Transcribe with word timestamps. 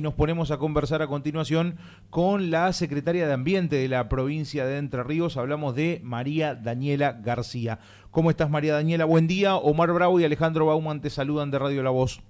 Nos 0.00 0.14
ponemos 0.14 0.52
a 0.52 0.58
conversar 0.58 1.02
a 1.02 1.08
continuación 1.08 1.74
con 2.08 2.52
la 2.52 2.72
secretaria 2.72 3.26
de 3.26 3.32
Ambiente 3.32 3.74
de 3.74 3.88
la 3.88 4.08
provincia 4.08 4.64
de 4.64 4.78
Entre 4.78 5.02
Ríos. 5.02 5.36
Hablamos 5.36 5.74
de 5.74 6.00
María 6.04 6.54
Daniela 6.54 7.18
García. 7.20 7.80
¿Cómo 8.12 8.30
estás, 8.30 8.48
María 8.48 8.74
Daniela? 8.74 9.06
Buen 9.06 9.26
día. 9.26 9.56
Omar 9.56 9.92
Bravo 9.92 10.20
y 10.20 10.24
Alejandro 10.24 10.66
Bauman 10.66 11.00
te 11.00 11.10
saludan 11.10 11.50
de 11.50 11.58
Radio 11.58 11.82
La 11.82 11.90
Voz. 11.90 12.20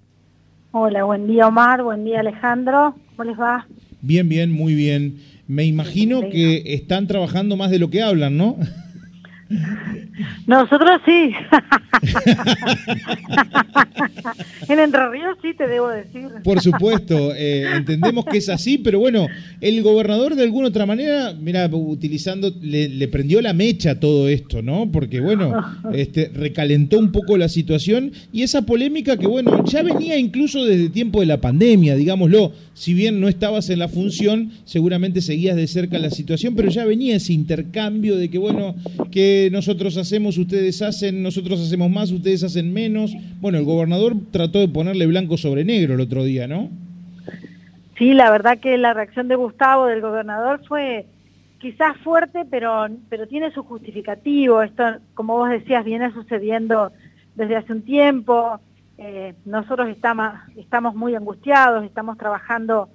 Hola, 0.73 1.04
buen 1.04 1.27
día, 1.27 1.46
Omar. 1.46 1.83
Buen 1.83 2.07
día, 2.07 2.21
Alejandro. 2.21 2.95
¿Cómo 3.15 3.31
les 3.31 3.39
va? 3.39 3.67
Bien, 4.00 4.27
bien, 4.30 4.50
muy 4.50 4.75
bien. 4.75 5.19
Me 5.46 5.64
imagino 5.64 6.23
que 6.23 6.73
están 6.73 7.07
trabajando 7.07 7.59
más 7.59 7.71
de 7.71 7.80
lo 7.80 7.91
que 7.91 8.00
hablan, 8.00 8.39
¿no? 8.39 8.57
Nosotros 10.46 11.00
sí. 11.05 11.32
en 14.68 14.79
Entre 14.79 15.09
Ríos 15.11 15.37
sí 15.43 15.55
te 15.55 15.67
debo 15.67 15.89
decir. 15.89 16.29
Por 16.45 16.61
supuesto, 16.61 17.35
eh, 17.35 17.67
entendemos 17.77 18.25
que 18.25 18.39
es 18.39 18.49
así, 18.49 18.79
pero 18.79 19.00
bueno, 19.00 19.27
el 19.61 19.82
gobernador 19.82 20.35
de 20.35 20.43
alguna 20.43 20.68
otra 20.68 20.86
manera, 20.86 21.35
mira, 21.39 21.68
utilizando, 21.72 22.53
le, 22.61 23.08
prendió 23.08 23.41
la 23.41 23.53
mecha 23.53 23.93
a 23.93 24.00
todo 24.00 24.29
esto, 24.29 24.63
¿no? 24.63 24.91
Porque 24.91 25.21
bueno, 25.21 25.53
este, 25.93 26.30
recalentó 26.35 26.99
un 26.99 27.13
poco 27.13 27.36
la 27.36 27.49
situación 27.49 28.13
y 28.32 28.43
esa 28.43 28.63
polémica 28.63 29.16
que 29.16 29.27
bueno, 29.27 29.64
ya 29.64 29.82
venía 29.82 30.19
incluso 30.19 30.64
desde 30.64 30.91
tiempo 30.91 31.21
de 31.21 31.27
la 31.27 31.41
pandemia, 31.41 31.96
digámoslo, 31.96 32.53
si 32.75 32.94
bien 32.94 33.20
no 33.20 33.28
estabas 33.28 33.70
en 33.70 33.80
la 33.80 33.89
función, 33.89 34.53
seguramente 34.64 35.20
seguías 35.20 35.56
de 35.56 35.66
cerca 35.66 35.98
la 35.98 36.11
situación, 36.11 36.55
pero 36.55 36.69
ya 36.69 36.84
venía 36.84 37.16
ese 37.16 37.33
intercambio 37.33 38.16
de 38.16 38.30
que 38.30 38.39
bueno, 38.39 38.77
que 39.11 39.48
nosotros 39.50 39.97
hacemos, 39.97 40.08
ustedes 40.39 40.83
hacen, 40.83 41.22
nosotros 41.22 41.61
hacemos 41.61 41.91
más, 41.91 42.11
ustedes 42.11 42.42
hacen 42.44 42.72
menos. 42.72 43.14
Bueno, 43.41 43.58
el 43.58 43.64
gobernador 43.64 44.14
trató 44.30 44.58
de 44.58 44.69
ponerle 44.69 45.06
blanco 45.06 45.36
sobre 45.36 45.64
negro 45.64 45.94
el 45.94 46.00
otro 46.00 46.25
día, 46.25 46.47
¿no? 46.47 46.70
Sí, 47.97 48.14
la 48.14 48.30
verdad 48.30 48.58
que 48.58 48.78
la 48.78 48.94
reacción 48.94 49.28
de 49.28 49.34
Gustavo, 49.34 49.86
del 49.86 50.00
gobernador, 50.00 50.61
fue 50.66 51.06
quizás 51.58 51.96
fuerte, 51.98 52.44
pero, 52.48 52.86
pero 53.08 53.27
tiene 53.27 53.50
su 53.52 53.64
justificativo. 53.64 54.62
Esto, 54.62 54.84
como 55.14 55.36
vos 55.36 55.50
decías, 55.50 55.84
viene 55.84 56.12
sucediendo 56.12 56.92
desde 57.34 57.56
hace 57.56 57.72
un 57.72 57.83
tiempo. 57.83 58.61
Eh, 58.98 59.34
nosotros 59.44 59.88
estamos, 59.88 60.33
estamos 60.56 60.94
muy 60.94 61.14
angustiados, 61.14 61.84
estamos 61.84 62.16
trabajando 62.18 62.88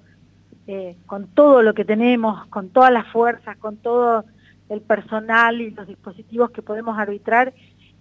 eh, 0.66 0.96
con 1.06 1.26
todo 1.28 1.62
lo 1.62 1.74
que 1.74 1.84
tenemos, 1.84 2.46
con 2.46 2.70
todas 2.70 2.90
las 2.90 3.06
fuerzas, 3.08 3.56
con 3.58 3.76
todo 3.76 4.24
el 4.68 4.80
personal 4.80 5.60
y 5.60 5.70
los 5.70 5.86
dispositivos 5.86 6.50
que 6.50 6.62
podemos 6.62 6.98
arbitrar 6.98 7.52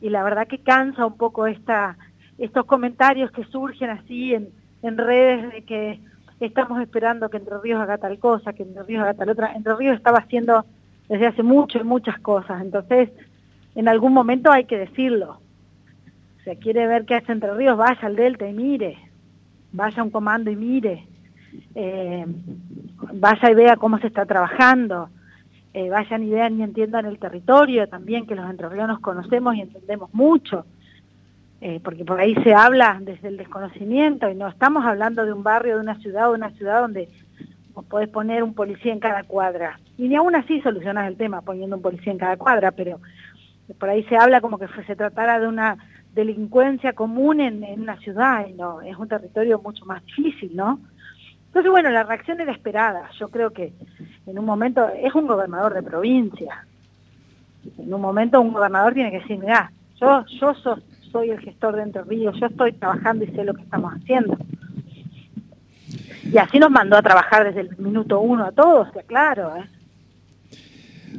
y 0.02 0.10
la 0.10 0.24
verdad 0.24 0.48
que 0.48 0.60
cansa 0.60 1.06
un 1.06 1.18
poco 1.18 1.48
esta, 1.48 1.98
estos 2.38 2.66
comentarios 2.66 3.32
que 3.32 3.44
surgen 3.46 3.90
así 3.90 4.34
en, 4.34 4.50
en 4.82 4.98
redes 4.98 5.52
de 5.52 5.62
que 5.64 6.00
estamos 6.40 6.82
esperando 6.82 7.30
que 7.30 7.38
Entre 7.38 7.58
Ríos 7.60 7.82
haga 7.82 7.98
tal 7.98 8.20
cosa, 8.20 8.54
que 8.54 8.64
Entre 8.64 8.84
Ríos 8.84 9.04
haga 9.04 9.14
tal 9.14 9.30
otra. 9.30 9.54
Entre 9.54 9.74
Ríos 9.76 9.96
estaba 9.96 10.20
haciendo 10.20 10.66
desde 11.08 11.28
hace 11.28 11.44
mucho 11.44 11.80
y 11.80 11.84
muchas 11.84 12.20
cosas, 12.20 12.62
entonces 12.62 13.10
en 13.76 13.88
algún 13.88 14.14
momento 14.14 14.52
hay 14.52 14.66
que 14.66 14.78
decirlo. 14.78 15.40
Si 16.44 16.56
quiere 16.58 16.88
ver 16.88 17.06
qué 17.06 17.16
hace 17.16 17.32
Entre 17.32 17.54
Ríos, 17.54 17.78
vaya 17.78 18.00
al 18.02 18.16
Delta 18.16 18.48
y 18.48 18.54
mire, 18.54 18.98
vaya 19.72 20.02
a 20.02 20.04
un 20.04 20.12
comando 20.12 20.52
y 20.52 20.56
mire, 20.56 21.08
eh, 21.76 22.26
vaya 23.14 23.52
y 23.52 23.54
vea 23.54 23.78
cómo 23.78 24.00
se 24.00 24.08
está 24.08 24.26
trabajando 24.26 25.10
eh, 25.74 25.90
vayan 25.90 26.24
y 26.24 26.30
vean 26.30 26.60
y 26.60 26.64
entiendan 26.64 27.06
el 27.06 27.18
territorio 27.18 27.88
también, 27.88 28.28
que 28.28 28.36
los 28.36 28.50
entrerrianos 28.50 29.00
conocemos 29.00 29.56
y 29.56 29.62
entendemos 29.62 30.14
mucho, 30.14 30.66
eh, 31.62 31.80
porque 31.84 32.06
por 32.06 32.20
ahí 32.20 32.36
se 32.44 32.54
habla 32.54 33.00
desde 33.02 33.30
el 33.30 33.38
desconocimiento 33.38 34.30
y 34.30 34.36
no 34.36 34.48
estamos 34.48 34.86
hablando 34.86 35.26
de 35.26 35.34
un 35.34 35.42
barrio, 35.42 35.76
de 35.76 35.82
una 35.82 35.96
ciudad 36.00 36.28
de 36.28 36.36
una 36.36 36.52
ciudad 36.52 36.82
donde 36.82 37.10
podés 37.90 38.10
poner 38.10 38.44
un 38.44 38.54
policía 38.54 38.94
en 38.94 39.00
cada 39.00 39.24
cuadra. 39.24 39.80
Y 39.98 40.08
ni 40.08 40.16
aún 40.16 40.36
así 40.36 40.62
solucionas 40.62 41.08
el 41.08 41.18
tema 41.18 41.42
poniendo 41.42 41.76
un 41.76 41.82
policía 41.82 42.12
en 42.12 42.20
cada 42.20 42.38
cuadra, 42.38 42.72
pero 42.72 43.00
por 43.80 43.90
ahí 43.90 44.04
se 44.04 44.16
habla 44.16 44.42
como 44.42 44.60
que 44.60 44.68
se 44.86 44.96
tratara 44.96 45.40
de 45.40 45.48
una 45.48 45.78
delincuencia 46.14 46.94
común 46.94 47.40
en, 47.40 47.64
en 47.64 47.82
una 47.82 47.98
ciudad 47.98 48.46
y 48.48 48.54
no, 48.54 48.82
es 48.82 48.96
un 48.98 49.08
territorio 49.08 49.60
mucho 49.60 49.86
más 49.86 50.06
difícil, 50.06 50.56
¿no? 50.56 50.80
Entonces, 51.48 51.72
bueno, 51.72 51.90
la 51.90 52.04
reacción 52.04 52.42
era 52.42 52.52
esperada. 52.52 53.10
Yo 53.20 53.30
creo 53.30 53.52
que 53.52 53.74
en 54.26 54.40
un 54.40 54.46
momento 54.46 54.88
es 54.90 55.14
un 55.14 55.28
gobernador 55.28 55.74
de 55.74 55.84
provincia. 55.84 56.66
En 57.78 57.94
un 57.94 58.02
momento 58.02 58.42
un 58.42 58.54
gobernador 58.54 58.94
tiene 58.94 59.12
que 59.12 59.20
decir, 59.20 59.38
mira, 59.38 59.72
yo, 60.00 60.26
yo 60.40 60.54
soy 61.12 61.30
el 61.30 61.40
gestor 61.40 61.76
de 61.76 61.84
Entre 61.84 62.04
Ríos, 62.04 62.36
yo 62.40 62.48
estoy 62.48 62.74
trabajando 62.74 63.24
y 63.26 63.28
sé 63.28 63.44
lo 63.44 63.54
que 63.54 63.62
estamos 63.62 63.94
haciendo. 63.94 64.38
Y 66.32 66.38
así 66.38 66.58
nos 66.58 66.72
mandó 66.72 66.98
a 66.98 67.02
trabajar 67.02 67.46
desde 67.46 67.62
el 67.62 67.78
minuto 67.78 68.20
uno 68.20 68.46
a 68.46 68.52
todos, 68.52 68.92
que 68.92 69.02
claro. 69.02 69.56
¿eh? 69.58 69.66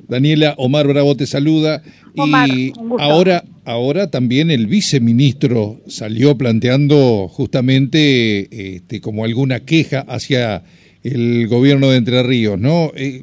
Daniela, 0.09 0.55
Omar 0.59 0.87
Bravo 0.87 1.17
te 1.17 1.27
saluda. 1.27 1.83
y 2.15 2.73
ahora, 2.99 3.45
ahora 3.65 4.11
también 4.11 4.51
el 4.51 4.67
viceministro 4.67 5.81
salió 5.87 6.37
planteando 6.37 7.29
justamente 7.29 8.77
este, 8.77 9.01
como 9.01 9.25
alguna 9.25 9.61
queja 9.61 10.01
hacia 10.01 10.63
el 11.05 11.47
gobierno 11.49 11.91
de 11.91 11.99
Entre 11.99 12.23
Ríos, 12.23 12.59
¿no? 12.59 12.91
Eh, 12.97 13.23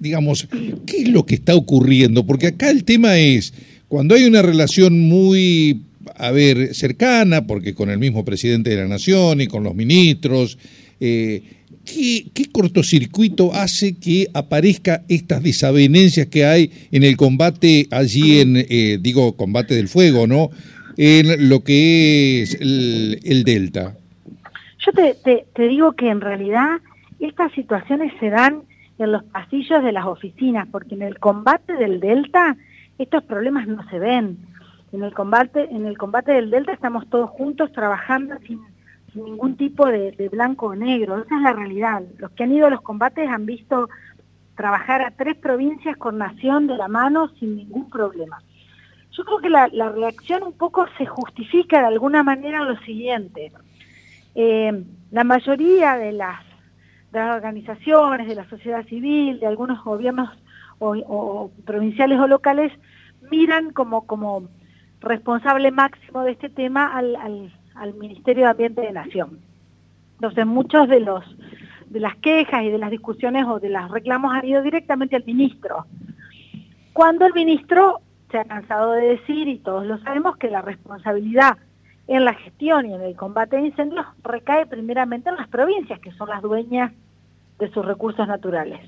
digamos, 0.00 0.48
¿qué 0.86 1.02
es 1.02 1.08
lo 1.08 1.24
que 1.24 1.36
está 1.36 1.54
ocurriendo? 1.54 2.26
Porque 2.26 2.48
acá 2.48 2.70
el 2.70 2.84
tema 2.84 3.18
es, 3.18 3.54
cuando 3.88 4.14
hay 4.14 4.24
una 4.24 4.42
relación 4.42 4.98
muy, 4.98 5.82
a 6.16 6.32
ver, 6.32 6.74
cercana, 6.74 7.46
porque 7.46 7.74
con 7.74 7.88
el 7.90 7.98
mismo 7.98 8.24
presidente 8.24 8.70
de 8.70 8.76
la 8.76 8.88
Nación 8.88 9.40
y 9.40 9.46
con 9.46 9.62
los 9.62 9.74
ministros, 9.74 10.58
eh, 10.98 11.42
¿qué, 11.84 12.46
cortocircuito 12.50 13.54
hace 13.54 13.94
que 13.94 14.28
aparezca 14.34 15.04
estas 15.08 15.42
desavenencias 15.42 16.26
que 16.26 16.44
hay 16.44 16.70
en 16.90 17.04
el 17.04 17.16
combate 17.16 17.86
allí 17.90 18.40
en, 18.40 18.56
eh, 18.56 18.98
digo, 19.00 19.36
combate 19.36 19.74
del 19.74 19.88
fuego, 19.88 20.26
¿no? 20.26 20.50
En 20.96 21.48
lo 21.48 21.62
que 21.62 22.42
es 22.42 22.54
el, 22.60 23.42
Delta. 23.44 23.96
Yo 24.84 24.92
te, 24.92 25.44
te, 25.54 25.68
digo 25.68 25.92
que 25.92 26.08
en 26.08 26.20
realidad 26.20 26.80
estas 27.26 27.52
situaciones 27.52 28.12
se 28.18 28.30
dan 28.30 28.62
en 28.98 29.12
los 29.12 29.24
pasillos 29.24 29.82
de 29.82 29.92
las 29.92 30.06
oficinas, 30.06 30.68
porque 30.70 30.94
en 30.94 31.02
el 31.02 31.18
combate 31.18 31.74
del 31.74 32.00
Delta 32.00 32.56
estos 32.98 33.24
problemas 33.24 33.66
no 33.66 33.82
se 33.88 33.98
ven. 33.98 34.38
En 34.92 35.02
el 35.02 35.14
combate, 35.14 35.68
en 35.70 35.86
el 35.86 35.96
combate 35.96 36.32
del 36.32 36.50
Delta 36.50 36.72
estamos 36.72 37.08
todos 37.08 37.30
juntos 37.30 37.72
trabajando 37.72 38.36
sin 38.46 38.60
ningún 39.14 39.56
tipo 39.56 39.86
de, 39.86 40.28
blanco 40.30 40.66
o 40.66 40.74
negro. 40.74 41.22
Esa 41.22 41.36
es 41.36 41.42
la 41.42 41.52
realidad. 41.52 42.02
Los 42.18 42.30
que 42.32 42.44
han 42.44 42.52
ido 42.52 42.66
a 42.66 42.70
los 42.70 42.82
combates 42.82 43.28
han 43.28 43.46
visto 43.46 43.88
trabajar 44.56 45.00
a 45.02 45.12
tres 45.12 45.36
provincias 45.36 45.96
con 45.96 46.18
nación 46.18 46.66
de 46.66 46.76
la 46.76 46.88
mano 46.88 47.28
sin 47.38 47.56
ningún 47.56 47.88
problema. 47.88 48.42
Yo 49.12 49.24
creo 49.24 49.38
que 49.38 49.50
la, 49.50 49.88
reacción 49.88 50.42
un 50.42 50.52
poco 50.52 50.86
se 50.98 51.06
justifica 51.06 51.80
de 51.80 51.86
alguna 51.86 52.22
manera 52.22 52.58
en 52.58 52.68
lo 52.68 52.78
siguiente. 52.80 53.52
Eh, 54.34 54.84
la 55.10 55.24
mayoría 55.24 55.96
de 55.96 56.12
las, 56.12 56.40
organizaciones, 57.12 58.28
de 58.28 58.34
la 58.34 58.48
sociedad 58.48 58.84
civil, 58.86 59.40
de 59.40 59.46
algunos 59.46 59.82
gobiernos 59.84 60.30
provinciales 61.64 62.18
o 62.18 62.26
locales, 62.26 62.72
miran 63.30 63.70
como, 63.70 64.06
como 64.06 64.48
responsable 65.00 65.70
máximo 65.70 66.22
de 66.22 66.32
este 66.32 66.48
tema 66.48 66.96
al, 66.96 67.52
al 67.74 67.94
Ministerio 67.94 68.44
de 68.44 68.50
Ambiente 68.50 68.80
de 68.80 68.92
Nación. 68.92 69.40
Entonces, 70.14 70.46
muchos 70.46 70.88
de 70.88 71.00
los 71.00 71.24
de 71.90 72.00
las 72.00 72.16
quejas 72.18 72.62
y 72.62 72.70
de 72.70 72.78
las 72.78 72.90
discusiones 72.90 73.44
o 73.46 73.58
de 73.58 73.68
los 73.68 73.90
reclamos 73.90 74.32
han 74.32 74.46
ido 74.46 74.62
directamente 74.62 75.16
al 75.16 75.24
ministro. 75.24 75.86
Cuando 76.92 77.26
el 77.26 77.34
ministro 77.34 78.00
se 78.30 78.38
ha 78.38 78.44
cansado 78.44 78.92
de 78.92 79.08
decir, 79.08 79.48
y 79.48 79.58
todos 79.58 79.84
lo 79.84 79.98
sabemos, 79.98 80.36
que 80.36 80.50
la 80.50 80.62
responsabilidad 80.62 81.58
en 82.16 82.24
la 82.24 82.34
gestión 82.34 82.86
y 82.86 82.94
en 82.94 83.02
el 83.02 83.16
combate 83.16 83.56
de 83.56 83.66
incendios 83.66 84.04
recae 84.22 84.66
primeramente 84.66 85.30
en 85.30 85.36
las 85.36 85.48
provincias, 85.48 86.00
que 86.00 86.12
son 86.12 86.28
las 86.28 86.42
dueñas 86.42 86.92
de 87.58 87.70
sus 87.70 87.84
recursos 87.84 88.26
naturales. 88.26 88.80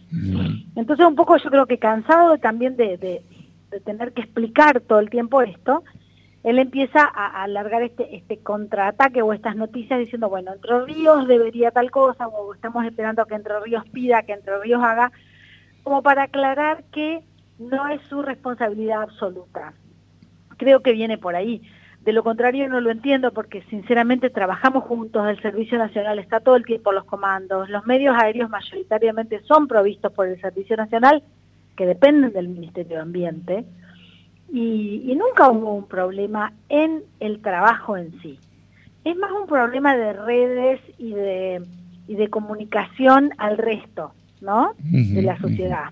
Entonces, 0.74 1.06
un 1.06 1.14
poco 1.14 1.36
yo 1.36 1.50
creo 1.50 1.66
que 1.66 1.78
cansado 1.78 2.38
también 2.38 2.76
de, 2.76 2.96
de 2.98 3.80
tener 3.80 4.12
que 4.12 4.22
explicar 4.22 4.80
todo 4.80 4.98
el 4.98 5.10
tiempo 5.10 5.42
esto, 5.42 5.84
él 6.42 6.58
empieza 6.58 7.04
a, 7.04 7.44
alargar 7.44 7.82
este, 7.82 8.16
este 8.16 8.38
contraataque 8.38 9.22
o 9.22 9.32
estas 9.32 9.56
noticias 9.56 9.98
diciendo, 9.98 10.28
bueno, 10.28 10.52
Entre 10.52 10.84
Ríos 10.84 11.28
debería 11.28 11.70
tal 11.70 11.90
cosa, 11.90 12.26
o 12.28 12.54
estamos 12.54 12.84
esperando 12.84 13.24
que 13.26 13.34
Entre 13.34 13.58
Ríos 13.60 13.84
pida, 13.92 14.22
que 14.22 14.32
Entre 14.32 14.58
Ríos 14.58 14.82
haga, 14.82 15.12
como 15.84 16.02
para 16.02 16.24
aclarar 16.24 16.84
que 16.92 17.22
no 17.58 17.88
es 17.88 18.00
su 18.08 18.22
responsabilidad 18.22 19.02
absoluta. 19.02 19.74
Creo 20.56 20.80
que 20.80 20.92
viene 20.92 21.18
por 21.18 21.36
ahí. 21.36 21.62
De 22.04 22.12
lo 22.12 22.24
contrario 22.24 22.68
no 22.68 22.80
lo 22.80 22.90
entiendo 22.90 23.32
porque 23.32 23.62
sinceramente 23.70 24.28
trabajamos 24.28 24.84
juntos, 24.84 25.28
el 25.28 25.40
Servicio 25.40 25.78
Nacional 25.78 26.18
está 26.18 26.40
todo 26.40 26.56
el 26.56 26.64
tiempo 26.64 26.90
los 26.92 27.04
comandos, 27.04 27.68
los 27.68 27.86
medios 27.86 28.16
aéreos 28.16 28.50
mayoritariamente 28.50 29.40
son 29.42 29.68
provistos 29.68 30.12
por 30.12 30.26
el 30.26 30.40
Servicio 30.40 30.76
Nacional, 30.76 31.22
que 31.76 31.86
dependen 31.86 32.32
del 32.32 32.48
Ministerio 32.48 32.96
de 32.96 33.02
Ambiente, 33.02 33.64
y, 34.52 35.14
nunca 35.16 35.48
hubo 35.48 35.74
un 35.74 35.86
problema 35.86 36.52
en 36.68 37.04
el 37.20 37.40
trabajo 37.40 37.96
en 37.96 38.20
sí. 38.20 38.38
Es 39.04 39.16
más 39.16 39.30
un 39.32 39.46
problema 39.46 39.96
de 39.96 40.12
redes 40.12 40.80
y 40.98 41.12
de 41.12 41.62
y 42.08 42.14
de 42.14 42.28
comunicación 42.28 43.30
al 43.38 43.58
resto, 43.58 44.12
¿no? 44.40 44.74
de 44.78 45.22
la 45.22 45.38
sociedad. 45.38 45.90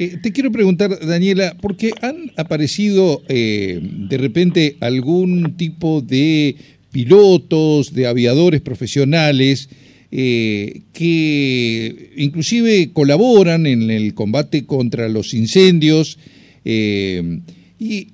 Eh, 0.00 0.16
te 0.22 0.30
quiero 0.30 0.52
preguntar, 0.52 0.96
Daniela, 1.04 1.56
porque 1.60 1.90
han 2.02 2.30
aparecido 2.36 3.20
eh, 3.26 3.80
de 3.82 4.16
repente 4.16 4.76
algún 4.78 5.56
tipo 5.56 6.02
de 6.02 6.54
pilotos, 6.92 7.92
de 7.92 8.06
aviadores 8.06 8.60
profesionales 8.60 9.68
eh, 10.12 10.82
que 10.92 12.12
inclusive 12.16 12.92
colaboran 12.92 13.66
en 13.66 13.90
el 13.90 14.14
combate 14.14 14.66
contra 14.66 15.08
los 15.08 15.34
incendios 15.34 16.16
y 16.64 18.08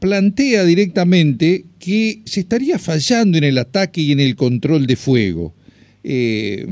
plantea 0.00 0.64
directamente 0.64 1.64
que 1.78 2.22
se 2.24 2.40
estaría 2.40 2.80
fallando 2.80 3.38
en 3.38 3.44
el 3.44 3.58
ataque 3.58 4.00
y 4.00 4.10
en 4.10 4.18
el 4.18 4.34
control 4.34 4.88
de 4.88 4.96
fuego. 4.96 5.54
Eh, 6.02 6.64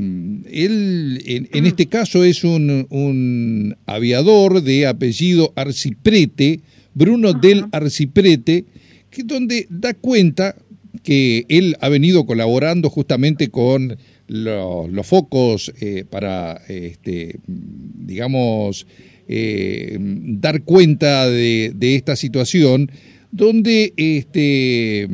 él, 0.51 1.21
en, 1.25 1.65
este 1.65 1.85
caso, 1.85 2.23
es 2.23 2.43
un, 2.43 3.75
aviador 3.85 4.61
de 4.63 4.87
apellido 4.87 5.53
Arciprete, 5.55 6.61
Bruno 6.93 7.33
del 7.33 7.65
Arciprete, 7.71 8.65
que 9.09 9.23
donde 9.23 9.67
da 9.69 9.93
cuenta 9.93 10.55
que 11.03 11.45
él 11.49 11.77
ha 11.81 11.89
venido 11.89 12.25
colaborando 12.25 12.89
justamente 12.89 13.49
con 13.49 13.97
los 14.27 15.07
focos 15.07 15.71
eh, 15.81 16.05
para, 16.09 16.61
este, 16.67 17.39
digamos, 17.47 18.85
eh, 19.27 19.97
dar 19.99 20.63
cuenta 20.63 21.29
de, 21.29 21.71
de, 21.75 21.95
esta 21.95 22.15
situación, 22.15 22.91
donde 23.31 23.93
este, 23.95 25.07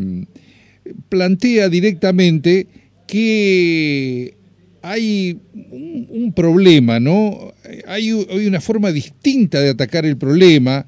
plantea 1.09 1.69
directamente 1.69 2.67
que 3.07 4.35
hay 4.81 5.39
un, 5.51 6.33
problema, 6.35 6.99
¿no? 6.99 7.53
Hay, 7.87 8.11
una 8.11 8.61
forma 8.61 8.91
distinta 8.91 9.59
de 9.59 9.69
atacar 9.69 10.05
el 10.05 10.17
problema. 10.17 10.85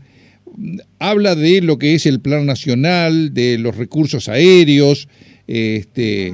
Habla 1.00 1.36
de 1.36 1.62
lo 1.62 1.80
que 1.80 1.96
es 1.96 2.06
el 2.06 2.19
plan 2.19 2.46
nacional, 2.46 3.34
de 3.34 3.58
los 3.58 3.75
recursos 3.75 4.30
aéreos, 4.30 5.08
este, 5.48 6.34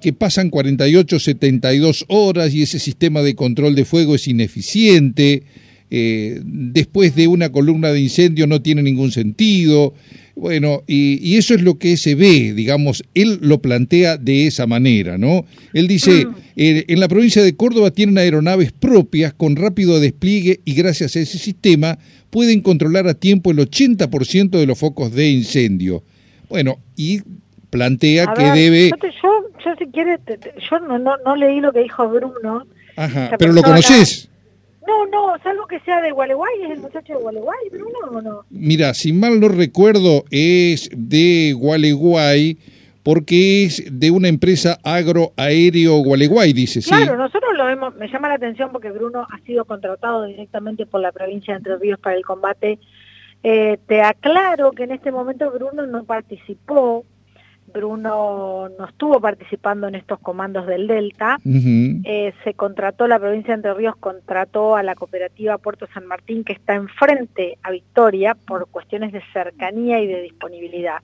que 0.00 0.12
pasan 0.12 0.50
48, 0.50 1.20
72 1.20 2.04
horas 2.08 2.52
y 2.52 2.62
ese 2.62 2.78
sistema 2.78 3.22
de 3.22 3.34
control 3.34 3.74
de 3.74 3.84
fuego 3.84 4.16
es 4.16 4.26
ineficiente. 4.26 5.44
Eh, 5.90 6.40
después 6.44 7.14
de 7.14 7.28
una 7.28 7.50
columna 7.50 7.92
de 7.92 8.00
incendio 8.00 8.46
no 8.46 8.60
tiene 8.60 8.82
ningún 8.82 9.12
sentido. 9.12 9.94
Bueno, 10.38 10.82
y, 10.86 11.36
eso 11.36 11.52
es 11.52 11.62
lo 11.62 11.78
que 11.78 11.96
se 11.96 12.14
ve, 12.14 12.52
digamos, 12.54 13.02
él 13.14 13.38
lo 13.42 13.60
plantea 13.60 14.16
de 14.16 14.46
esa 14.46 14.68
manera, 14.68 15.18
¿no? 15.18 15.44
Él 15.72 15.88
dice, 15.88 16.26
mm. 16.26 16.34
eh, 16.54 16.84
en 16.86 17.00
la 17.00 17.08
provincia 17.08 17.42
de 17.42 17.56
Córdoba 17.56 17.90
tienen 17.90 18.18
aeronaves 18.18 18.70
propias 18.70 19.34
con 19.34 19.56
rápido 19.56 19.98
despliegue 19.98 20.60
y 20.64 20.74
gracias 20.74 21.16
a 21.16 21.20
ese 21.20 21.38
sistema 21.38 21.98
pueden 22.30 22.60
controlar 22.60 23.08
a 23.08 23.14
tiempo 23.14 23.50
el 23.50 23.58
80% 23.58 24.50
de 24.50 24.66
los 24.66 24.78
focos 24.78 25.12
de 25.12 25.28
incendio. 25.28 26.04
Bueno, 26.48 26.78
y 26.94 27.20
plantea 27.70 28.32
que 28.32 28.44
debe... 28.44 28.90
Yo, 28.90 29.30
yo, 29.64 29.74
si 29.76 29.86
quieres, 29.86 30.20
yo 30.70 30.78
no, 30.78 31.00
no, 31.00 31.16
no 31.24 31.34
leí 31.34 31.60
lo 31.60 31.72
que 31.72 31.80
dijo 31.80 32.08
Bruno. 32.08 32.64
Ajá, 32.94 33.34
pero 33.40 33.52
lo 33.52 33.62
conoces. 33.62 34.28
No, 34.88 35.06
no, 35.06 35.38
salvo 35.42 35.66
que 35.66 35.80
sea 35.80 36.00
de 36.00 36.10
Gualeguay, 36.12 36.62
es 36.64 36.70
el 36.70 36.80
muchacho 36.80 37.12
de 37.12 37.18
Gualeguay, 37.18 37.68
Bruno 37.70 37.98
o 38.10 38.22
no. 38.22 38.44
Mira, 38.48 38.94
si 38.94 39.12
mal 39.12 39.38
no 39.38 39.48
recuerdo, 39.48 40.24
es 40.30 40.88
de 40.96 41.52
Gualeguay 41.52 42.56
porque 43.02 43.64
es 43.64 43.84
de 43.90 44.10
una 44.10 44.28
empresa 44.28 44.78
agroaéreo 44.82 45.96
Gualeguay, 45.98 46.54
dice, 46.54 46.80
sí. 46.80 46.88
Claro, 46.88 47.18
nosotros 47.18 47.52
lo 47.54 47.66
vemos, 47.66 47.94
me 47.96 48.08
llama 48.08 48.28
la 48.28 48.34
atención 48.34 48.70
porque 48.72 48.90
Bruno 48.90 49.26
ha 49.30 49.38
sido 49.40 49.66
contratado 49.66 50.24
directamente 50.24 50.86
por 50.86 51.02
la 51.02 51.12
provincia 51.12 51.52
de 51.52 51.58
Entre 51.58 51.76
Ríos 51.76 52.00
para 52.00 52.16
el 52.16 52.24
combate. 52.24 52.78
Eh, 53.42 53.78
te 53.86 54.00
aclaro 54.00 54.72
que 54.72 54.84
en 54.84 54.92
este 54.92 55.12
momento 55.12 55.50
Bruno 55.50 55.86
no 55.86 56.04
participó 56.04 57.04
Bruno 57.78 58.68
no 58.76 58.86
estuvo 58.86 59.20
participando 59.20 59.86
en 59.86 59.94
estos 59.94 60.18
comandos 60.18 60.66
del 60.66 60.88
Delta. 60.88 61.38
Eh, 61.44 62.32
se 62.42 62.54
contrató, 62.54 63.06
la 63.06 63.20
provincia 63.20 63.52
de 63.52 63.58
Entre 63.58 63.74
Ríos 63.74 63.94
contrató 63.96 64.74
a 64.74 64.82
la 64.82 64.96
cooperativa 64.96 65.58
Puerto 65.58 65.86
San 65.94 66.06
Martín, 66.06 66.42
que 66.42 66.52
está 66.52 66.74
enfrente 66.74 67.56
a 67.62 67.70
Victoria, 67.70 68.34
por 68.34 68.68
cuestiones 68.68 69.12
de 69.12 69.22
cercanía 69.32 70.00
y 70.00 70.08
de 70.08 70.22
disponibilidad. 70.22 70.98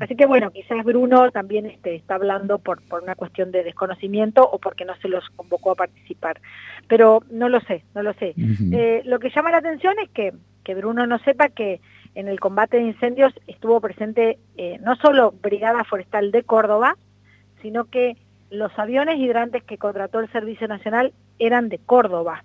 Así 0.00 0.16
que 0.16 0.26
bueno, 0.26 0.50
quizás 0.50 0.82
Bruno 0.84 1.30
también 1.30 1.66
este, 1.66 1.94
está 1.96 2.14
hablando 2.14 2.58
por, 2.58 2.80
por 2.82 3.02
una 3.02 3.14
cuestión 3.14 3.52
de 3.52 3.62
desconocimiento 3.62 4.48
o 4.48 4.58
porque 4.58 4.84
no 4.84 4.96
se 4.96 5.08
los 5.08 5.28
convocó 5.36 5.72
a 5.72 5.74
participar. 5.74 6.40
Pero 6.86 7.22
no 7.30 7.48
lo 7.48 7.60
sé, 7.60 7.84
no 7.94 8.02
lo 8.02 8.14
sé. 8.14 8.34
Eh, 8.72 9.02
lo 9.04 9.18
que 9.18 9.30
llama 9.30 9.50
la 9.50 9.58
atención 9.58 9.94
es 10.02 10.08
que, 10.10 10.32
que 10.64 10.74
Bruno 10.74 11.06
no 11.06 11.18
sepa 11.18 11.48
que 11.50 11.80
en 12.18 12.26
el 12.26 12.40
combate 12.40 12.78
de 12.78 12.82
incendios 12.82 13.32
estuvo 13.46 13.80
presente 13.80 14.38
eh, 14.56 14.80
no 14.82 14.96
solo 14.96 15.32
Brigada 15.40 15.84
Forestal 15.84 16.32
de 16.32 16.42
Córdoba, 16.42 16.96
sino 17.62 17.84
que 17.84 18.16
los 18.50 18.76
aviones 18.76 19.20
hidrantes 19.20 19.62
que 19.62 19.78
contrató 19.78 20.18
el 20.18 20.28
Servicio 20.32 20.66
Nacional 20.66 21.12
eran 21.38 21.68
de 21.68 21.78
Córdoba. 21.78 22.42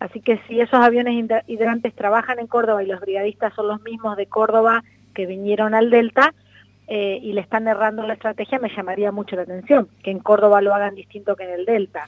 Así 0.00 0.22
que 0.22 0.40
si 0.48 0.58
esos 0.58 0.80
aviones 0.80 1.22
hidrantes 1.46 1.94
trabajan 1.94 2.38
en 2.38 2.46
Córdoba 2.46 2.82
y 2.82 2.86
los 2.86 2.98
brigadistas 2.98 3.52
son 3.52 3.68
los 3.68 3.82
mismos 3.82 4.16
de 4.16 4.24
Córdoba 4.24 4.82
que 5.12 5.26
vinieron 5.26 5.74
al 5.74 5.90
Delta 5.90 6.32
eh, 6.86 7.18
y 7.22 7.34
le 7.34 7.42
están 7.42 7.68
errando 7.68 8.06
la 8.06 8.14
estrategia, 8.14 8.58
me 8.58 8.74
llamaría 8.74 9.12
mucho 9.12 9.36
la 9.36 9.42
atención, 9.42 9.86
que 10.02 10.12
en 10.12 10.20
Córdoba 10.20 10.62
lo 10.62 10.74
hagan 10.74 10.94
distinto 10.94 11.36
que 11.36 11.44
en 11.44 11.50
el 11.50 11.66
Delta. 11.66 12.06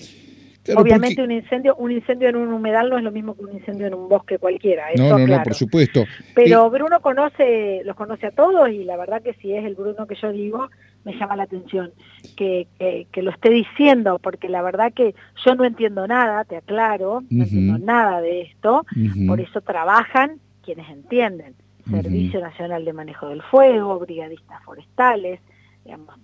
Obviamente 0.74 1.22
un 1.22 1.30
incendio, 1.30 1.76
un 1.76 1.90
incendio 1.90 2.28
en 2.28 2.36
un 2.36 2.52
humedal 2.52 2.90
no 2.90 2.98
es 2.98 3.04
lo 3.04 3.12
mismo 3.12 3.36
que 3.36 3.44
un 3.44 3.52
incendio 3.52 3.86
en 3.86 3.94
un 3.94 4.08
bosque 4.08 4.38
cualquiera. 4.38 4.86
no, 4.96 5.18
no, 5.18 5.26
no, 5.26 5.42
por 5.42 5.54
supuesto. 5.54 6.04
Pero 6.34 6.68
Bruno 6.70 7.00
conoce, 7.00 7.82
los 7.84 7.96
conoce 7.96 8.26
a 8.26 8.30
todos 8.30 8.68
y 8.70 8.84
la 8.84 8.96
verdad 8.96 9.22
que 9.22 9.34
si 9.34 9.52
es 9.52 9.64
el 9.64 9.74
Bruno 9.74 10.06
que 10.06 10.14
yo 10.14 10.32
digo, 10.32 10.68
me 11.04 11.16
llama 11.16 11.36
la 11.36 11.44
atención 11.44 11.92
que, 12.36 12.66
que, 12.78 13.22
lo 13.22 13.30
esté 13.30 13.50
diciendo, 13.50 14.18
porque 14.18 14.48
la 14.48 14.60
verdad 14.62 14.92
que 14.92 15.14
yo 15.44 15.54
no 15.54 15.64
entiendo 15.64 16.06
nada, 16.08 16.44
te 16.44 16.56
aclaro, 16.56 17.22
no 17.30 17.44
entiendo 17.44 17.78
nada 17.78 18.20
de 18.20 18.42
esto, 18.42 18.84
por 19.26 19.40
eso 19.40 19.60
trabajan 19.60 20.40
quienes 20.62 20.90
entienden. 20.90 21.54
Servicio 21.88 22.40
Nacional 22.40 22.84
de 22.84 22.92
Manejo 22.92 23.28
del 23.28 23.42
Fuego, 23.42 24.00
brigadistas 24.00 24.60
forestales, 24.64 25.38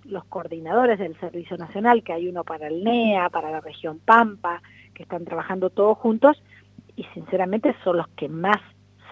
los 0.04 0.24
coordinadores 0.24 0.98
del 0.98 1.18
Servicio 1.18 1.56
Nacional, 1.56 2.02
que 2.02 2.12
hay 2.12 2.28
uno 2.28 2.44
para 2.44 2.68
el 2.68 2.84
NEA, 2.84 3.28
para 3.30 3.50
la 3.50 3.60
región 3.60 4.00
Pampa, 4.04 4.62
que 4.94 5.04
están 5.04 5.24
trabajando 5.24 5.70
todos 5.70 5.98
juntos 5.98 6.42
y 6.96 7.04
sinceramente 7.14 7.74
son 7.84 7.96
los 7.96 8.08
que 8.08 8.28
más 8.28 8.58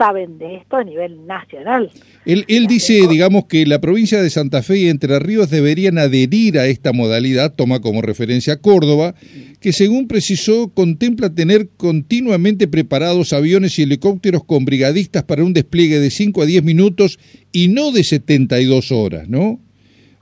saben 0.00 0.38
de 0.38 0.56
esto 0.56 0.76
a 0.76 0.84
nivel 0.84 1.26
nacional. 1.26 1.90
Él, 2.24 2.46
él 2.48 2.66
dice, 2.66 3.06
digamos, 3.06 3.44
que 3.44 3.66
la 3.66 3.82
provincia 3.82 4.22
de 4.22 4.30
Santa 4.30 4.62
Fe 4.62 4.78
y 4.78 4.88
Entre 4.88 5.18
Ríos 5.18 5.50
deberían 5.50 5.98
adherir 5.98 6.58
a 6.58 6.66
esta 6.66 6.94
modalidad, 6.94 7.54
toma 7.54 7.80
como 7.80 8.00
referencia 8.00 8.62
Córdoba, 8.62 9.14
que 9.60 9.74
según 9.74 10.08
precisó 10.08 10.72
contempla 10.72 11.34
tener 11.34 11.68
continuamente 11.76 12.66
preparados 12.66 13.34
aviones 13.34 13.78
y 13.78 13.82
helicópteros 13.82 14.42
con 14.44 14.64
brigadistas 14.64 15.24
para 15.24 15.44
un 15.44 15.52
despliegue 15.52 15.98
de 15.98 16.10
5 16.10 16.42
a 16.42 16.46
10 16.46 16.64
minutos 16.64 17.18
y 17.52 17.68
no 17.68 17.92
de 17.92 18.02
72 18.02 18.92
horas, 18.92 19.28
¿no? 19.28 19.60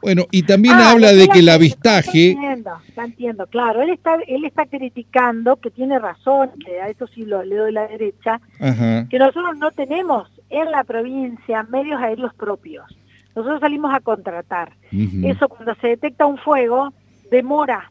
Bueno, 0.01 0.27
y 0.31 0.45
también 0.45 0.77
ah, 0.77 0.93
habla 0.93 1.13
de 1.13 1.29
que 1.29 1.41
el 1.41 1.49
avistaje... 1.49 2.31
Entiendo, 2.31 2.71
entiendo, 2.97 3.47
claro. 3.49 3.83
Él 3.83 3.91
está, 3.91 4.17
él 4.27 4.45
está 4.45 4.67
criticando, 4.67 5.57
que 5.57 5.71
tiene 5.71 5.99
razón, 5.99 6.51
que 6.65 6.81
a 6.81 6.89
eso 6.89 7.07
sí 7.09 7.25
lo, 7.25 7.43
le 7.43 7.57
doy 7.57 7.73
la 7.73 7.89
derecha, 7.89 8.41
que 9.11 9.19
nosotros 9.19 9.57
no 9.59 9.71
tenemos 9.73 10.31
en 10.51 10.71
la 10.71 10.85
provincia 10.85 11.65
medios 11.65 12.01
aéreos 12.01 12.33
propios. 12.35 12.85
Nosotros 13.35 13.61
salimos 13.61 13.95
a 13.95 14.01
contratar. 14.01 14.73
Eso 14.91 15.49
cuando 15.49 15.75
se 15.77 15.89
detecta 15.89 16.27
un 16.27 16.39
fuego, 16.39 16.93
demora, 17.31 17.91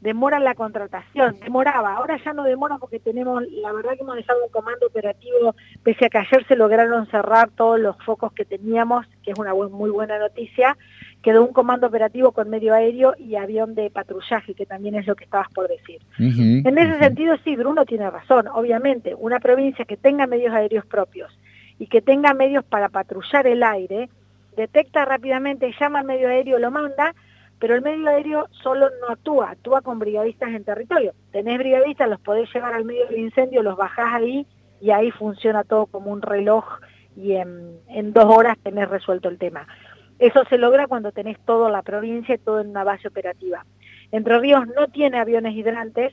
demora 0.00 0.38
la 0.38 0.54
contratación, 0.54 1.38
demoraba, 1.40 1.94
ahora 1.94 2.18
ya 2.24 2.32
no 2.32 2.44
demora 2.44 2.78
porque 2.78 3.00
tenemos, 3.00 3.42
la 3.50 3.72
verdad 3.72 3.92
que 3.96 4.02
hemos 4.02 4.16
dejado 4.16 4.44
un 4.44 4.50
comando 4.50 4.86
operativo, 4.86 5.54
pese 5.82 6.06
a 6.06 6.08
que 6.08 6.18
ayer 6.18 6.46
se 6.46 6.56
lograron 6.56 7.06
cerrar 7.08 7.50
todos 7.50 7.80
los 7.80 7.96
focos 8.04 8.32
que 8.32 8.44
teníamos, 8.44 9.06
que 9.22 9.32
es 9.32 9.38
una 9.38 9.54
muy 9.54 9.90
buena 9.90 10.18
noticia, 10.18 10.76
quedó 11.22 11.44
un 11.44 11.52
comando 11.52 11.86
operativo 11.86 12.32
con 12.32 12.48
medio 12.48 12.74
aéreo 12.74 13.14
y 13.18 13.36
avión 13.36 13.74
de 13.74 13.90
patrullaje, 13.90 14.54
que 14.54 14.66
también 14.66 14.94
es 14.94 15.06
lo 15.06 15.16
que 15.16 15.24
estabas 15.24 15.48
por 15.52 15.68
decir. 15.68 16.00
En 16.18 16.78
ese 16.78 16.98
sentido, 16.98 17.36
sí, 17.44 17.56
Bruno 17.56 17.84
tiene 17.84 18.08
razón. 18.10 18.46
Obviamente, 18.48 19.14
una 19.14 19.40
provincia 19.40 19.84
que 19.84 19.96
tenga 19.96 20.26
medios 20.26 20.54
aéreos 20.54 20.86
propios 20.86 21.36
y 21.78 21.86
que 21.86 22.00
tenga 22.00 22.34
medios 22.34 22.64
para 22.64 22.88
patrullar 22.88 23.46
el 23.46 23.62
aire, 23.62 24.08
detecta 24.56 25.04
rápidamente, 25.04 25.74
llama 25.78 26.00
al 26.00 26.06
medio 26.06 26.28
aéreo, 26.28 26.58
lo 26.58 26.70
manda, 26.70 27.14
pero 27.58 27.74
el 27.74 27.82
medio 27.82 28.08
aéreo 28.08 28.46
solo 28.62 28.88
no 29.00 29.12
actúa, 29.12 29.50
actúa 29.50 29.80
con 29.80 29.98
brigadistas 29.98 30.50
en 30.50 30.64
territorio. 30.64 31.14
Tenés 31.32 31.58
brigadistas, 31.58 32.08
los 32.08 32.20
podés 32.20 32.52
llevar 32.54 32.74
al 32.74 32.84
medio 32.84 33.06
del 33.06 33.18
incendio, 33.18 33.62
los 33.62 33.76
bajás 33.76 34.14
ahí 34.14 34.46
y 34.80 34.90
ahí 34.90 35.10
funciona 35.10 35.64
todo 35.64 35.86
como 35.86 36.12
un 36.12 36.22
reloj 36.22 36.64
y 37.16 37.32
en, 37.32 37.78
en 37.88 38.12
dos 38.12 38.26
horas 38.26 38.56
tenés 38.62 38.88
resuelto 38.88 39.28
el 39.28 39.38
tema. 39.38 39.66
Eso 40.18 40.44
se 40.46 40.58
logra 40.58 40.86
cuando 40.86 41.12
tenés 41.12 41.38
toda 41.44 41.70
la 41.70 41.82
provincia 41.82 42.34
y 42.34 42.38
todo 42.38 42.60
en 42.60 42.70
una 42.70 42.84
base 42.84 43.08
operativa. 43.08 43.64
Entre 44.10 44.38
Ríos 44.38 44.66
no 44.74 44.88
tiene 44.88 45.18
aviones 45.18 45.54
hidrantes, 45.54 46.12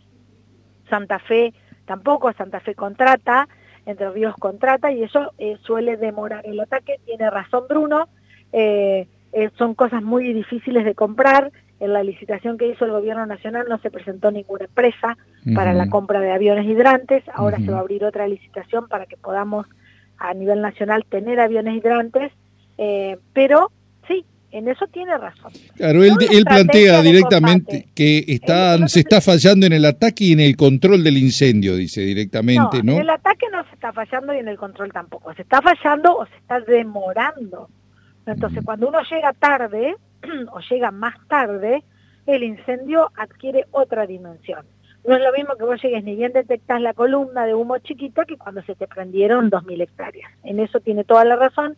Santa 0.89 1.19
Fe 1.19 1.53
tampoco, 1.85 2.31
Santa 2.33 2.59
Fe 2.59 2.75
contrata, 2.75 3.47
Entre 3.85 4.09
Ríos 4.09 4.35
contrata 4.39 4.91
y 4.91 5.03
eso 5.03 5.31
eh, 5.37 5.57
suele 5.61 5.97
demorar 5.97 6.45
el 6.45 6.59
ataque, 6.59 6.99
tiene 7.05 7.29
razón 7.29 7.65
Bruno, 7.69 8.07
eh, 8.51 9.07
eh, 9.31 9.49
son 9.57 9.75
cosas 9.75 10.01
muy 10.01 10.33
difíciles 10.33 10.85
de 10.85 10.95
comprar, 10.95 11.51
en 11.79 11.91
la 11.91 12.03
licitación 12.03 12.57
que 12.57 12.67
hizo 12.67 12.85
el 12.85 12.91
gobierno 12.91 13.25
nacional 13.25 13.65
no 13.67 13.77
se 13.79 13.91
presentó 13.91 14.31
ninguna 14.31 14.63
empresa 14.63 15.17
para 15.53 15.73
la 15.73 15.89
compra 15.89 16.21
de 16.21 16.31
aviones 16.31 16.65
hidrantes, 16.65 17.21
ahora 17.33 17.57
se 17.57 17.69
va 17.69 17.77
a 17.77 17.81
abrir 17.81 18.05
otra 18.05 18.29
licitación 18.29 18.87
para 18.87 19.05
que 19.05 19.17
podamos 19.17 19.67
a 20.17 20.33
nivel 20.33 20.61
nacional 20.61 21.03
tener 21.03 21.41
aviones 21.41 21.75
hidrantes, 21.75 22.31
pero 23.33 23.71
en 24.57 24.69
eso 24.69 24.87
tiene 24.87 25.17
razón. 25.17 25.51
Claro, 25.75 26.01
él, 26.01 26.15
plantea 26.45 27.01
directamente 27.01 27.89
que 27.93 28.23
está, 28.25 28.87
se 28.87 29.01
está 29.01 29.19
fallando 29.19 29.65
en 29.65 29.73
el 29.73 29.83
ataque 29.83 30.23
y 30.23 30.31
en 30.31 30.39
el 30.39 30.55
control 30.55 31.03
del 31.03 31.17
incendio, 31.17 31.75
dice 31.75 32.01
directamente, 32.01 32.81
¿no? 32.81 32.93
En 32.93 32.99
el 32.99 33.09
ataque 33.09 33.47
no 33.51 33.65
se 33.65 33.73
está 33.73 33.91
fallando 33.91 34.33
y 34.33 34.37
en 34.37 34.47
el 34.47 34.57
control 34.57 34.93
tampoco. 34.93 35.33
Se 35.33 35.41
está 35.41 35.61
fallando 35.61 36.15
o 36.17 36.25
se 36.25 36.35
está 36.37 36.61
demorando. 36.61 37.69
Entonces, 38.25 38.63
cuando 38.63 38.87
uno 38.87 38.99
llega 39.09 39.33
tarde 39.33 39.95
o 40.51 40.59
llega 40.61 40.91
más 40.91 41.15
tarde, 41.27 41.83
el 42.25 42.43
incendio 42.43 43.11
adquiere 43.17 43.65
otra 43.71 44.07
dimensión. 44.07 44.65
No 45.05 45.17
es 45.17 45.21
lo 45.21 45.33
mismo 45.33 45.55
que 45.57 45.65
vos 45.65 45.81
llegues 45.83 46.03
ni 46.05 46.15
bien 46.15 46.31
detectás 46.31 46.81
la 46.81 46.93
columna 46.93 47.45
de 47.45 47.53
humo 47.53 47.77
chiquita 47.79 48.23
que 48.23 48.37
cuando 48.37 48.63
se 48.63 48.73
te 48.73 48.87
prendieron 48.87 49.51
2.000 49.51 49.81
hectáreas. 49.83 50.31
En 50.43 50.61
eso 50.61 50.79
tiene 50.79 51.03
toda 51.03 51.25
la 51.25 51.35
razón, 51.35 51.75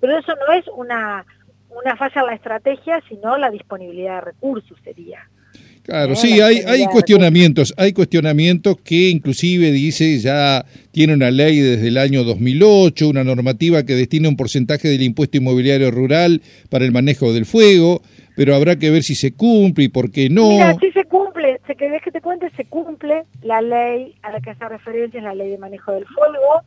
pero 0.00 0.16
eso 0.16 0.32
no 0.46 0.52
es 0.54 0.64
una 0.68 1.26
una 1.70 1.96
falla 1.96 2.20
en 2.20 2.26
la 2.26 2.34
estrategia, 2.34 3.02
sino 3.08 3.36
la 3.38 3.50
disponibilidad 3.50 4.16
de 4.16 4.20
recursos 4.32 4.78
sería. 4.84 5.28
Claro, 5.82 6.14
sí, 6.14 6.40
hay, 6.40 6.58
hay 6.58 6.84
cuestionamientos, 6.86 7.74
hay 7.76 7.92
cuestionamientos 7.92 8.76
que 8.84 9.08
inclusive 9.08 9.72
dice 9.72 10.18
ya 10.18 10.64
tiene 10.92 11.14
una 11.14 11.30
ley 11.30 11.58
desde 11.58 11.88
el 11.88 11.96
año 11.96 12.22
2008, 12.22 13.08
una 13.08 13.24
normativa 13.24 13.82
que 13.82 13.94
destina 13.94 14.28
un 14.28 14.36
porcentaje 14.36 14.88
del 14.88 15.02
impuesto 15.02 15.38
inmobiliario 15.38 15.90
rural 15.90 16.42
para 16.68 16.84
el 16.84 16.92
manejo 16.92 17.32
del 17.32 17.46
fuego, 17.46 18.02
pero 18.36 18.54
habrá 18.54 18.76
que 18.76 18.90
ver 18.90 19.02
si 19.02 19.14
se 19.14 19.32
cumple 19.32 19.84
y 19.84 19.88
por 19.88 20.10
qué 20.10 20.28
no. 20.28 20.50
Mira, 20.50 20.76
si 20.78 20.92
se 20.92 21.04
cumple, 21.04 21.60
se 21.66 21.74
que 21.74 22.10
te 22.12 22.20
cuente, 22.20 22.50
se 22.56 22.66
cumple 22.66 23.24
la 23.42 23.60
ley 23.60 24.14
a 24.22 24.32
la 24.32 24.40
que 24.40 24.50
hace 24.50 24.68
referencia 24.68 25.18
es 25.18 25.24
la 25.24 25.34
ley 25.34 25.50
de 25.50 25.58
manejo 25.58 25.92
del 25.92 26.04
fuego, 26.06 26.62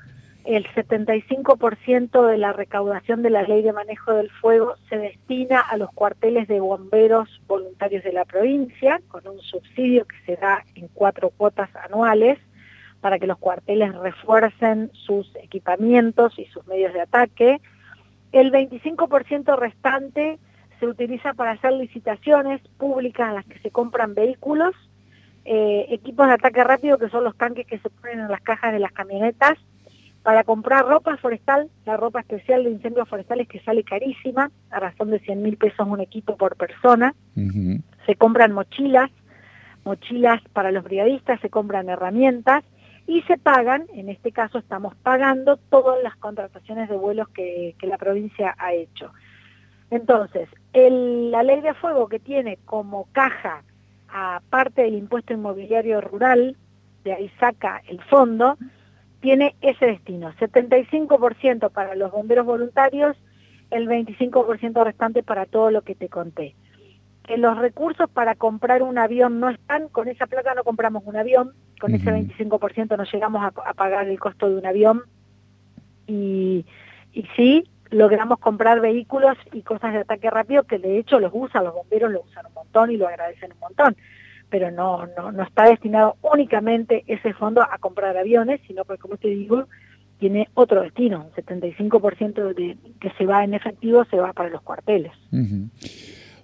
el 0.46 0.66
75% 0.74 2.28
de 2.28 2.38
la 2.38 2.52
recaudación 2.52 3.22
de 3.22 3.30
la 3.30 3.44
ley 3.44 3.62
de 3.62 3.72
manejo 3.72 4.14
del 4.14 4.30
fuego 4.30 4.76
se 4.90 4.98
destina 4.98 5.62
a 5.62 5.78
los 5.78 5.90
cuarteles 5.92 6.48
de 6.50 6.60
bomberos 6.60 7.42
voluntarios 7.48 8.04
de 8.04 8.12
la 8.12 8.26
provincia, 8.26 9.02
con 9.08 9.26
un 9.28 9.40
subsidio 9.40 10.06
que 10.06 10.18
se 10.26 10.36
da 10.36 10.66
en 10.76 10.90
cuatro 10.90 11.30
cuotas 11.30 11.70
anuales 11.76 12.40
para 13.00 13.20
que 13.20 13.28
los 13.28 13.38
cuarteles 13.38 13.94
refuercen 13.96 14.92
sus 14.94 15.34
equipamientos 15.36 16.38
y 16.38 16.46
sus 16.46 16.66
medios 16.68 16.94
de 16.94 17.02
ataque. 17.02 17.62
El 18.34 18.52
25% 18.52 19.58
restante 19.58 20.40
se 20.80 20.88
utiliza 20.88 21.34
para 21.34 21.52
hacer 21.52 21.72
licitaciones 21.74 22.62
públicas 22.78 23.30
en 23.30 23.36
las 23.36 23.46
que 23.46 23.60
se 23.60 23.72
compran 23.72 24.14
vehículos, 24.14 24.76
eh, 25.46 25.86
equipos 25.90 26.28
de 26.28 26.34
ataque 26.34 26.64
rápido 26.64 26.98
que 26.98 27.10
son 27.10 27.24
los 27.24 27.38
tanques 27.38 27.66
que 27.66 27.80
se 27.80 27.90
ponen 27.90 28.22
en 28.22 28.28
las 28.30 28.42
cajas 28.42 28.74
de 28.74 28.80
las 28.80 28.92
camionetas, 28.92 29.58
para 30.24 30.46
comprar 30.46 30.86
ropa 30.86 31.18
forestal, 31.18 31.70
la 31.86 31.98
ropa 31.98 32.22
especial 32.22 32.64
de 32.64 32.72
incendios 32.72 33.08
forestales 33.10 33.48
que 33.48 33.60
sale 33.60 33.84
carísima, 33.84 34.50
a 34.72 34.80
razón 34.80 35.12
de 35.12 35.20
100 35.20 35.42
mil 35.42 35.58
pesos 35.58 35.86
un 35.86 36.00
equipo 36.00 36.38
por 36.38 36.56
persona. 36.56 37.14
Se 38.06 38.16
compran 38.16 38.54
mochilas, 38.54 39.12
mochilas 39.84 40.42
para 40.54 40.72
los 40.72 40.86
brigadistas, 40.86 41.42
se 41.42 41.50
compran 41.50 41.90
herramientas 41.90 42.64
y 43.06 43.22
se 43.24 43.38
pagan, 43.38 43.86
en 43.94 44.08
este 44.08 44.32
caso 44.32 44.60
estamos 44.60 44.96
pagando 44.96 45.58
todas 45.58 46.02
las 46.02 46.16
contrataciones 46.16 46.88
de 46.90 46.96
vuelos 46.96 47.28
que, 47.30 47.76
la 47.82 47.98
provincia 47.98 48.56
ha 48.58 48.74
hecho. 48.74 49.12
Entonces, 49.90 50.48
la 50.74 51.44
ley 51.44 51.60
de 51.60 51.74
fuego 51.74 52.08
que 52.08 52.20
tiene 52.20 52.58
como 52.66 53.08
caja 53.12 53.64
a 54.08 54.42
parte 54.50 54.84
del 54.84 54.94
impuesto 54.94 55.34
inmobiliario 55.34 56.00
rural, 56.00 56.56
de 57.04 57.14
ahí 57.14 57.32
saca 57.40 57.82
el 57.90 58.02
fondo, 58.04 58.58
tiene 59.24 59.56
ese 59.62 59.86
destino, 59.86 60.34
75% 60.34 61.72
para 61.72 61.96
los 61.96 62.12
bomberos 62.12 62.46
voluntarios, 62.46 63.16
el 63.72 63.88
25% 63.88 64.84
restante 64.84 65.24
para 65.24 65.46
todo 65.46 65.72
lo 65.72 65.82
que 65.82 65.96
te 65.96 66.10
conté. 66.10 66.56
Que 67.26 67.38
los 67.38 67.58
recursos 67.58 68.10
para 68.10 68.36
comprar 68.36 68.84
un 68.84 68.98
avión 68.98 69.40
no 69.40 69.50
están, 69.50 69.88
con 69.88 70.10
esa 70.10 70.28
plata 70.28 70.54
no 70.56 70.66
compramos 70.66 71.04
un 71.06 71.16
avión, 71.16 71.54
con 71.80 71.96
ese 71.96 72.12
25% 72.12 72.98
no 72.98 73.06
llegamos 73.06 73.46
a, 73.46 73.74
pagar 73.74 74.10
el 74.10 74.20
costo 74.20 74.50
de 74.50 74.58
un 74.58 74.66
avión. 74.66 75.04
Y, 76.06 76.66
y 77.14 77.26
sí 77.38 77.64
logramos 77.92 78.40
comprar 78.40 78.82
vehículos 78.82 79.38
y 79.54 79.62
cosas 79.62 79.94
de 79.94 80.00
ataque 80.00 80.30
rápido 80.32 80.64
que 80.64 80.80
de 80.80 81.00
hecho 81.00 81.22
los 81.22 81.32
usan, 81.34 81.64
los 81.64 81.74
bomberos 81.74 82.12
lo 82.12 82.24
usan 82.24 82.48
un 82.48 82.56
montón 82.56 82.92
y 82.92 82.98
lo 82.98 83.08
agradecen 83.08 83.54
un 83.54 83.60
montón 83.60 83.96
pero 84.54 84.70
no, 84.70 85.08
no, 85.18 85.32
no 85.32 85.42
está 85.42 85.66
destinado 85.66 86.16
únicamente 86.22 87.04
ese 87.08 87.34
fondo 87.34 87.64
a 87.64 87.76
comprar 87.80 88.16
aviones, 88.16 88.62
sino 88.68 88.84
que, 88.86 89.00
como 89.00 89.18
te 89.18 89.30
digo, 89.30 89.68
tiene 90.20 90.48
otro 90.54 90.84
destino. 90.84 91.26
Un 91.26 91.44
75% 91.44 92.54
de, 92.54 92.78
que 93.02 93.10
se 93.18 93.26
va 93.26 93.44
en 93.44 93.56
efectivo 93.56 94.06
se 94.12 94.18
va 94.18 94.32
para 94.32 94.50
los 94.50 94.62
cuarteles. 94.62 95.12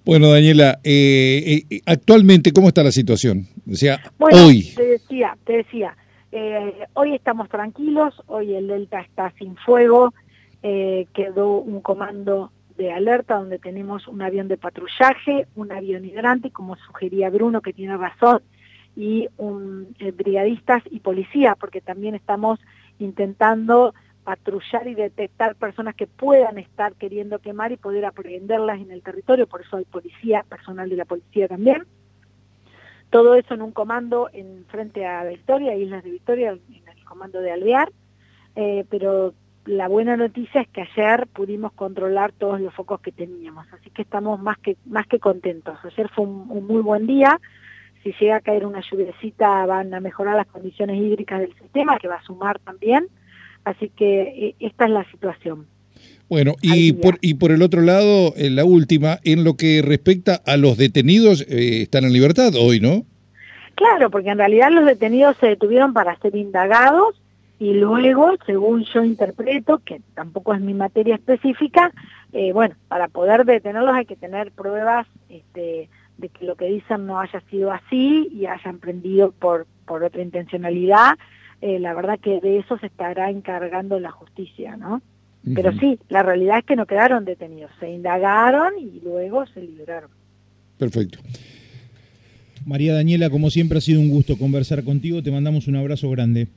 Bueno, 0.04 0.32
Daniela, 0.32 0.80
eh, 0.84 1.62
eh, 1.70 1.82
actualmente, 1.86 2.52
¿cómo 2.52 2.70
está 2.70 2.82
la 2.82 2.92
situación? 2.92 3.46
O 3.72 3.76
sea, 3.76 4.02
hoy. 4.18 4.74
Te 4.76 4.88
decía, 4.88 5.38
te 5.46 5.58
decía, 5.58 5.96
eh, 6.32 6.88
hoy 6.96 7.14
estamos 7.14 7.48
tranquilos, 7.48 8.16
hoy 8.26 8.56
el 8.56 8.70
Delta 8.70 9.02
está 9.02 9.32
sin 9.38 9.56
fuego, 9.56 10.16
quedó 10.64 11.60
un 11.60 11.80
comando 11.82 12.52
de 12.80 12.94
alerta 12.94 13.36
donde 13.36 13.60
tenemos 13.60 14.08
un 14.08 14.22
avión 14.22 14.48
de 14.48 14.56
patrullaje, 14.56 15.48
un 15.56 15.72
avión 15.74 16.06
hidrante, 16.06 16.50
como 16.50 16.78
sugería 16.78 17.30
Bruno, 17.30 17.62
que 17.62 17.74
tiene 17.74 17.98
razón, 17.98 18.42
y 18.96 19.28
un 19.36 19.94
eh, 20.00 20.12
brigadistas 20.12 20.82
y 20.90 21.02
policía, 21.02 21.58
porque 21.60 21.82
también 21.82 22.16
estamos 22.16 22.58
intentando 22.98 23.94
patrullar 24.24 24.88
y 24.88 24.96
detectar 24.96 25.56
personas 25.56 25.94
que 25.94 26.08
puedan 26.08 26.58
estar 26.58 26.94
queriendo 26.94 27.40
quemar 27.40 27.74
y 27.74 27.78
poder 27.78 28.06
aprehenderlas 28.06 28.80
en 28.80 28.92
el 28.92 29.04
territorio, 29.04 29.46
por 29.46 29.60
eso 29.60 29.76
hay 29.76 29.86
policía, 29.86 30.46
personal 30.48 30.90
de 30.90 30.96
la 30.96 31.06
policía 31.06 31.50
también. 31.50 31.86
Todo 33.10 33.36
eso 33.36 33.56
en 33.56 33.62
un 33.62 33.72
comando 33.72 34.30
en 34.32 34.66
frente 34.70 35.06
a 35.06 35.26
Victoria, 35.26 35.76
Islas 35.76 36.04
de 36.06 36.12
Victoria, 36.12 36.52
en 36.52 36.88
el 36.88 37.04
comando 37.04 37.42
de 37.42 37.52
Alvear, 37.52 37.92
eh, 38.56 38.86
pero 38.90 39.34
la 39.70 39.88
buena 39.88 40.18
noticia 40.18 40.62
es 40.62 40.68
que 40.70 40.82
ayer 40.82 41.28
pudimos 41.28 41.72
controlar 41.74 42.32
todos 42.32 42.60
los 42.60 42.74
focos 42.74 43.02
que 43.02 43.12
teníamos, 43.12 43.68
así 43.72 43.92
que 43.92 44.02
estamos 44.02 44.42
más 44.42 44.58
que, 44.58 44.78
más 44.88 45.06
que 45.06 45.20
contentos. 45.20 45.78
Ayer 45.84 46.10
fue 46.10 46.26
un, 46.26 46.66
muy 46.66 46.82
buen 46.82 47.06
día, 47.06 47.40
si 48.02 48.12
llega 48.20 48.38
a 48.38 48.42
caer 48.42 48.66
una 48.66 48.82
lluviecita 48.82 49.68
van 49.68 49.94
a 49.94 50.00
mejorar 50.00 50.38
las 50.38 50.48
condiciones 50.48 50.98
hídricas 50.98 51.42
del 51.42 51.54
sistema, 51.54 52.00
que 52.00 52.08
va 52.08 52.16
a 52.16 52.24
sumar 52.24 52.58
también, 52.58 53.10
así 53.64 53.92
que 53.96 54.22
eh, 54.22 54.56
esta 54.60 54.86
es 54.86 54.92
la 54.92 55.04
situación. 55.12 55.68
Bueno, 56.28 56.56
y 56.64 56.94
por, 56.94 57.20
y 57.22 57.36
por 57.36 57.52
el 57.52 57.62
otro 57.62 57.82
lado, 57.82 58.34
en 58.38 58.56
la 58.56 58.66
última, 58.66 59.20
en 59.24 59.44
lo 59.44 59.54
que 59.54 59.84
respecta 59.84 60.42
a 60.48 60.58
los 60.58 60.78
detenidos, 60.78 61.42
eh, 61.48 61.84
están 61.84 62.06
en 62.06 62.14
libertad 62.14 62.54
hoy, 62.56 62.80
¿no? 62.80 63.06
Claro, 63.76 64.10
porque 64.10 64.30
en 64.30 64.40
realidad 64.40 64.72
los 64.72 64.86
detenidos 64.86 65.38
se 65.38 65.48
detuvieron 65.48 65.94
para 65.94 66.18
ser 66.18 66.36
indagados 66.36 67.22
y 67.60 67.74
luego, 67.74 68.36
según 68.46 68.86
yo 68.86 69.04
interpreto, 69.04 69.80
que 69.80 70.02
tampoco 70.16 70.54
es 70.54 70.62
mi 70.62 70.74
materia 70.74 71.16
específica, 71.16 71.92
eh, 72.32 72.54
bueno, 72.54 72.76
para 72.88 73.10
poder 73.10 73.44
detenerlos 73.46 73.94
hay 73.94 74.06
que 74.06 74.16
tener 74.16 74.52
pruebas 74.52 75.08
este, 75.28 75.90
de 76.18 76.30
que 76.30 76.46
lo 76.46 76.56
que 76.56 76.66
dicen 76.66 77.06
no 77.06 77.20
haya 77.20 77.42
sido 77.50 77.72
así 77.72 78.30
y 78.32 78.46
hayan 78.46 78.80
prendido 78.80 79.34
por, 79.34 79.68
por 79.86 80.06
otra 80.06 80.22
intencionalidad. 80.22 81.18
Eh, 81.62 81.80
la 81.80 81.94
verdad 81.94 82.18
que 82.18 82.40
de 82.40 82.60
eso 82.60 82.78
se 82.78 82.86
estará 82.86 83.30
encargando 83.30 84.00
la 84.00 84.12
justicia, 84.12 84.78
¿no? 84.78 85.02
Pero 85.56 85.72
sí, 85.74 85.98
la 86.10 86.22
realidad 86.22 86.60
es 86.60 86.66
que 86.66 86.76
no 86.76 86.86
quedaron 86.86 87.26
detenidos, 87.26 87.72
se 87.80 87.90
indagaron 87.90 88.74
y 88.78 89.00
luego 89.02 89.46
se 89.48 89.62
liberaron. 89.62 90.12
Perfecto. 90.78 91.20
María 92.66 92.94
Daniela, 92.94 93.30
como 93.30 93.50
siempre 93.50 93.78
ha 93.78 93.82
sido 93.82 94.02
un 94.02 94.10
gusto 94.10 94.38
conversar 94.38 94.84
contigo, 94.84 95.24
te 95.24 95.32
mandamos 95.32 95.68
un 95.68 95.78
abrazo 95.78 96.10
grande. 96.10 96.48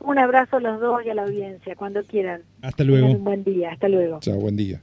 Un 0.00 0.18
abrazo 0.18 0.56
a 0.56 0.60
los 0.60 0.80
dos 0.80 1.00
y 1.04 1.10
a 1.10 1.14
la 1.14 1.22
audiencia, 1.22 1.74
cuando 1.76 2.02
quieran. 2.02 2.42
Hasta 2.62 2.84
luego. 2.84 3.06
un 3.08 3.24
buen 3.24 3.44
día, 3.44 3.72
hasta 3.72 3.88
luego. 3.88 4.20
Chao, 4.20 4.36
buen 4.36 4.56
día. 4.56 4.80